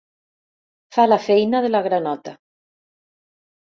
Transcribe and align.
Fa 0.97 1.05
la 1.13 1.21
feina 1.27 1.63
de 1.69 1.73
la 1.77 1.85
granota. 1.91 2.37